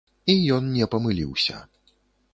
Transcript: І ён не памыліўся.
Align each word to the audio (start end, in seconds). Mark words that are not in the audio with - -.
І 0.33 0.35
ён 0.55 0.71
не 0.77 0.89
памыліўся. 0.95 1.61